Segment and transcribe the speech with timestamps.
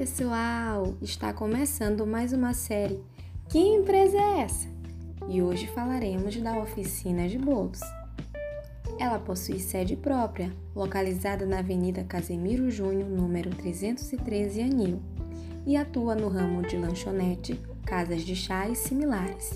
[0.00, 0.94] pessoal!
[1.02, 3.04] Está começando mais uma série.
[3.50, 4.66] Que empresa é essa?
[5.28, 7.80] E hoje falaremos da oficina de bolos.
[8.98, 15.02] Ela possui sede própria, localizada na Avenida Casemiro Júnior, número 313 Anil,
[15.66, 19.50] e atua no ramo de lanchonete, casas de chá e similares.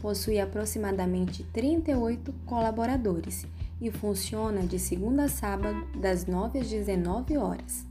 [0.00, 3.46] Possui aproximadamente 38 colaboradores
[3.78, 7.84] e funciona de segunda a sábado, das 9 às 19 horas.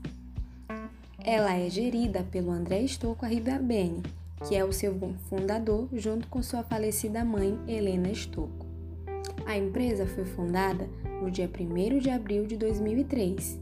[1.26, 4.00] Ela é gerida pelo André Estouco Arribabene,
[4.46, 4.96] que é o seu
[5.28, 8.64] fundador, junto com sua falecida mãe, Helena Estouco.
[9.44, 10.88] A empresa foi fundada
[11.20, 13.58] no dia 1 de abril de 2003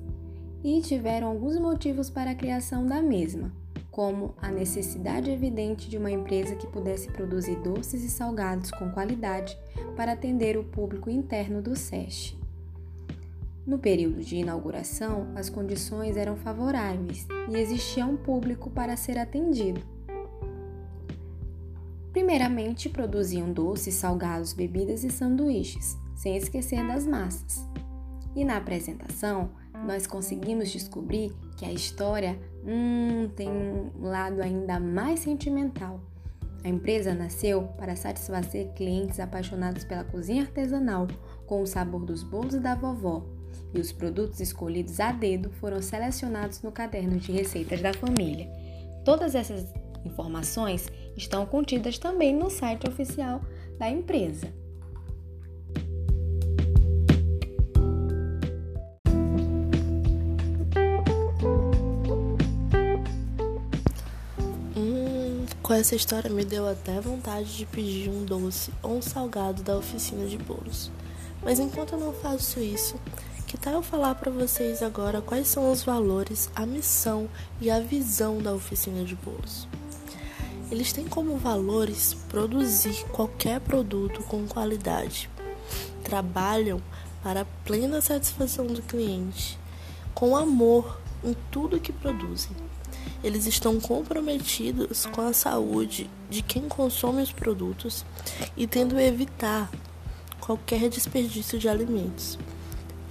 [0.62, 3.50] e tiveram alguns motivos para a criação da mesma,
[3.91, 9.56] como a necessidade evidente de uma empresa que pudesse produzir doces e salgados com qualidade
[9.96, 12.43] para atender o público interno do SESC.
[13.66, 19.80] No período de inauguração, as condições eram favoráveis e existia um público para ser atendido.
[22.12, 27.66] Primeiramente, produziam doces, salgados, bebidas e sanduíches, sem esquecer das massas.
[28.36, 29.50] E na apresentação,
[29.86, 36.00] nós conseguimos descobrir que a história hum, tem um lado ainda mais sentimental.
[36.62, 41.06] A empresa nasceu para satisfazer clientes apaixonados pela cozinha artesanal,
[41.47, 43.25] com o sabor dos bolos da vovó,
[43.75, 48.48] e os produtos escolhidos a dedo foram selecionados no caderno de receitas da família.
[49.05, 49.66] Todas essas
[50.05, 53.41] informações estão contidas também no site oficial
[53.78, 54.53] da empresa.
[64.77, 69.62] Hum, com essa história me deu até vontade de pedir um doce ou um salgado
[69.62, 70.91] da oficina de bolos.
[71.42, 72.98] Mas enquanto eu não faço isso,
[73.55, 77.28] que tal eu falar para vocês agora quais são os valores, a missão
[77.60, 79.69] e a visão da oficina de bolos?
[80.72, 85.31] Eles têm como valores produzir qualquer produto com qualidade.
[86.03, 86.82] Trabalham
[87.22, 89.56] para a plena satisfação do cliente,
[90.16, 92.50] com amor em tudo que produzem.
[93.22, 98.04] Eles estão comprometidos com a saúde de quem consome os produtos
[98.56, 99.71] e tendo evitar
[100.41, 102.36] qualquer desperdício de alimentos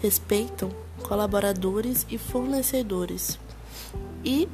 [0.03, 0.69] respeitam
[1.01, 3.39] colaboradores e fornecedores
[4.23, 4.49] e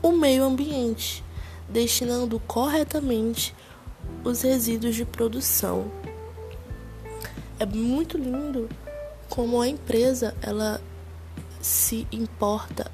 [0.00, 1.24] o meio ambiente,
[1.68, 3.52] destinando corretamente
[4.22, 5.90] os resíduos de produção.
[7.58, 8.68] É muito lindo
[9.28, 10.80] como a empresa ela
[11.60, 12.88] se importa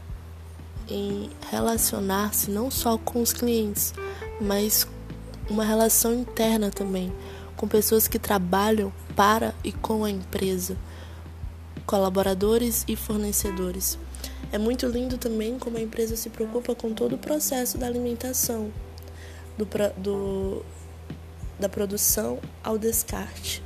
[0.89, 3.93] em relacionar-se não só com os clientes,
[4.41, 4.89] mas
[5.51, 7.13] uma relação interna também
[7.57, 10.77] com pessoas que trabalham para e com a empresa
[11.87, 13.99] colaboradores e fornecedores.
[14.53, 18.73] É muito lindo também como a empresa se preocupa com todo o processo da alimentação,
[19.59, 19.67] do,
[19.99, 20.65] do,
[21.59, 23.63] da produção ao descarte,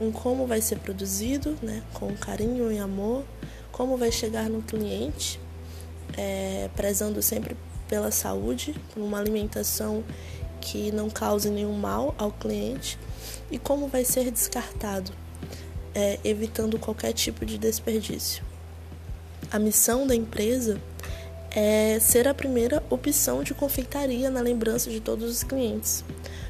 [0.00, 3.24] em como vai ser produzido, né, com carinho e amor,
[3.72, 5.40] como vai chegar no cliente,
[6.16, 7.56] é, prezando sempre
[7.88, 10.04] pela saúde, por uma alimentação
[10.60, 12.98] que não cause nenhum mal ao cliente
[13.50, 15.12] e como vai ser descartado
[15.94, 18.44] é, evitando qualquer tipo de desperdício.
[19.50, 20.80] A missão da empresa
[21.50, 26.04] é ser a primeira opção de confeitaria na lembrança de todos os clientes,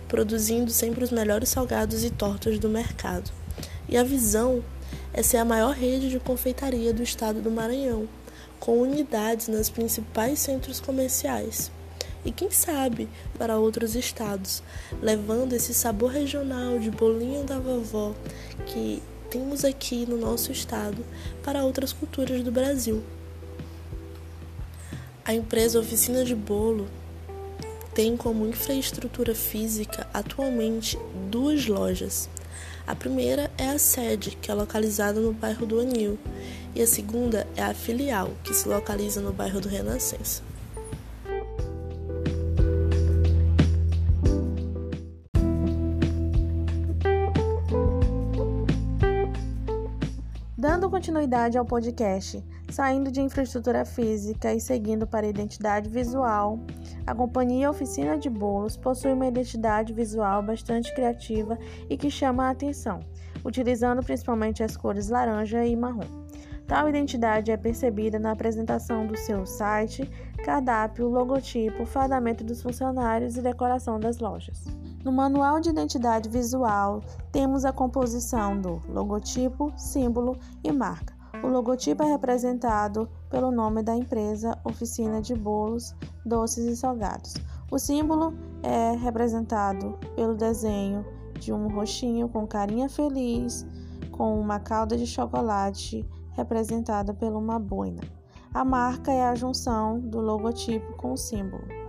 [0.06, 3.30] produzindo sempre os melhores salgados e tortas do mercado.
[3.88, 4.62] E a visão
[5.12, 8.08] é ser a maior rede de confeitaria do estado do Maranhão,
[8.58, 11.70] com unidades nas principais centros comerciais.
[12.24, 13.08] E quem sabe
[13.38, 14.62] para outros estados,
[15.00, 18.14] levando esse sabor regional de bolinho da vovó
[18.66, 21.04] que temos aqui no nosso estado
[21.44, 23.02] para outras culturas do Brasil.
[25.24, 26.88] A empresa Oficina de Bolo
[27.94, 30.98] tem como infraestrutura física atualmente
[31.30, 32.28] duas lojas.
[32.86, 36.18] A primeira é a sede, que é localizada no bairro do Anil,
[36.74, 40.49] e a segunda é a filial, que se localiza no bairro do Renascença.
[50.60, 56.60] Dando continuidade ao podcast, saindo de infraestrutura física e seguindo para a identidade visual,
[57.06, 61.58] a companhia Oficina de Bolos possui uma identidade visual bastante criativa
[61.88, 63.00] e que chama a atenção,
[63.42, 66.26] utilizando principalmente as cores laranja e marrom.
[66.66, 70.06] Tal identidade é percebida na apresentação do seu site,
[70.44, 74.66] cardápio, logotipo, fardamento dos funcionários e decoração das lojas.
[75.02, 77.02] No manual de identidade visual,
[77.32, 83.96] temos a composição do logotipo, símbolo e marca, O logotipo é representado pelo nome da
[83.96, 85.94] empresa Oficina de Bolos,
[86.24, 87.34] Doces e Salgados.
[87.70, 91.02] O símbolo é representado pelo desenho
[91.38, 93.66] de um roxinho com carinha feliz,
[94.10, 98.02] com uma calda de chocolate representada por uma boina.
[98.52, 101.79] A marca é a junção do logotipo com o símbolo.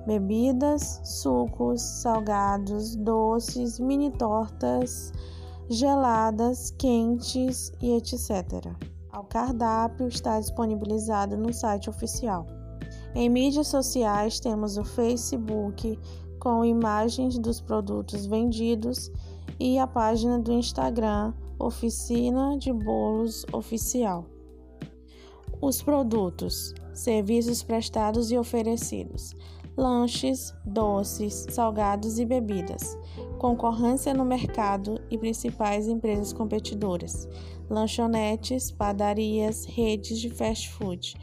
[0.07, 5.13] bebidas, sucos, salgados, doces, mini tortas,
[5.69, 8.67] geladas, quentes e etc.
[9.17, 12.45] O cardápio está disponibilizado no site oficial.
[13.15, 15.97] Em mídias sociais temos o Facebook
[16.39, 19.11] com imagens dos produtos vendidos
[19.59, 24.27] e a página do Instagram Oficina de Bolos Oficial.
[25.61, 29.35] Os produtos, serviços prestados e oferecidos:
[29.77, 32.97] lanches, doces, salgados e bebidas.
[33.39, 37.29] Concorrência no mercado e principais empresas competidoras:
[37.69, 41.15] lanchonetes, padarias, redes de fast food.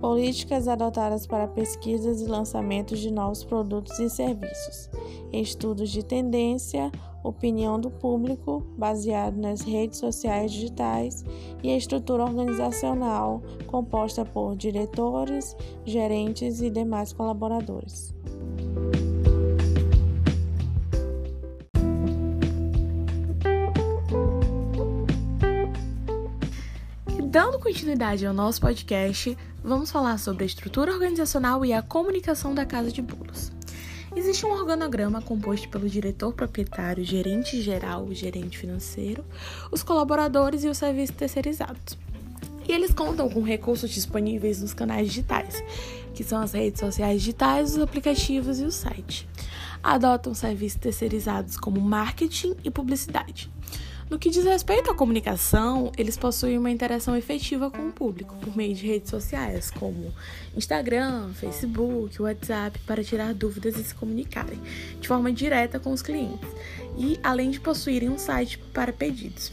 [0.00, 4.88] Políticas adotadas para pesquisas e lançamentos de novos produtos e serviços.
[5.32, 11.24] Estudos de tendência, opinião do público, baseado nas redes sociais digitais
[11.62, 18.14] e a estrutura organizacional composta por diretores, gerentes e demais colaboradores.
[27.30, 32.64] Dando continuidade ao nosso podcast, vamos falar sobre a estrutura organizacional e a comunicação da
[32.64, 33.57] Casa de Bolos.
[34.16, 39.24] Existe um organograma composto pelo diretor proprietário, gerente geral, gerente financeiro,
[39.70, 41.98] os colaboradores e os serviços terceirizados.
[42.68, 45.62] E eles contam com recursos disponíveis nos canais digitais,
[46.14, 49.28] que são as redes sociais digitais, os aplicativos e o site.
[49.82, 53.50] Adotam serviços terceirizados como marketing e publicidade.
[54.10, 58.56] No que diz respeito à comunicação, eles possuem uma interação efetiva com o público por
[58.56, 60.14] meio de redes sociais como
[60.56, 64.58] Instagram, Facebook, WhatsApp, para tirar dúvidas e se comunicarem
[64.98, 66.48] de forma direta com os clientes,
[66.96, 69.52] e além de possuírem um site para pedidos.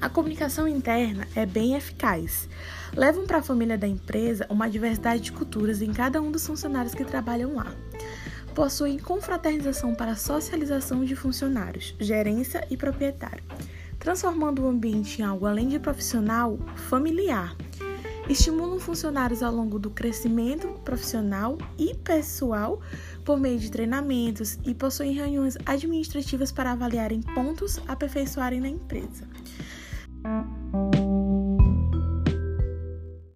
[0.00, 2.48] A comunicação interna é bem eficaz.
[2.96, 6.94] Levam para a família da empresa uma diversidade de culturas em cada um dos funcionários
[6.94, 7.74] que trabalham lá
[8.54, 13.42] possuem confraternização para socialização de funcionários, gerência e proprietário
[14.02, 16.58] transformando o ambiente em algo além de profissional,
[16.88, 17.56] familiar.
[18.28, 22.80] Estimulam funcionários ao longo do crescimento profissional e pessoal
[23.24, 29.28] por meio de treinamentos e possuem reuniões administrativas para avaliarem pontos aperfeiçoarem na empresa.